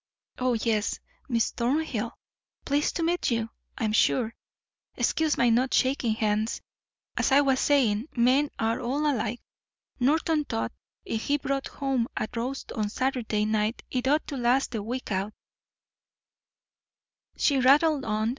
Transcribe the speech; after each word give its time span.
oh 0.39 0.53
yes, 0.55 0.99
Miss 1.29 1.51
Thornhill, 1.51 2.11
pleased 2.65 2.95
to 2.95 3.03
meet 3.03 3.29
you, 3.29 3.51
I'm 3.77 3.93
sure 3.93 4.33
excuse 4.97 5.37
my 5.37 5.49
not 5.49 5.75
shaking 5.75 6.15
hands 6.15 6.59
as 7.17 7.31
I 7.31 7.41
was 7.41 7.59
saying, 7.59 8.07
men 8.15 8.49
are 8.57 8.81
all 8.81 9.05
alike 9.05 9.41
Norton 9.99 10.43
thought 10.45 10.71
if 11.05 11.25
he 11.25 11.37
brought 11.37 11.67
home 11.67 12.07
a 12.17 12.27
roast 12.35 12.71
on 12.71 12.89
Saturday 12.89 13.45
night 13.45 13.83
it 13.91 14.07
ought 14.07 14.25
to 14.25 14.37
last 14.37 14.71
the 14.71 14.81
week 14.81 15.11
out" 15.11 15.33
She 17.37 17.59
rattled 17.59 18.03
on. 18.03 18.29